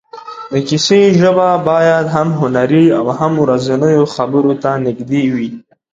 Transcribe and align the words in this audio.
د 0.51 0.53
کیسې 0.67 1.01
ژبه 1.19 1.49
باید 1.69 2.05
هم 2.15 2.27
هنري 2.41 2.85
او 2.97 3.05
هم 3.19 3.33
ورځنیو 3.43 4.03
خبرو 4.15 4.51
ته 4.63 4.71
نږدې 4.85 5.23
وي. 5.33 5.49